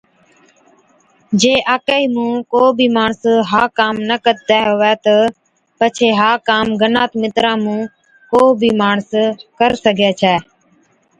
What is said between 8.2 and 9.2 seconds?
ڪو بِي ماڻس